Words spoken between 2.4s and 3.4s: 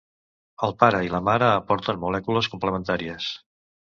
complementàries.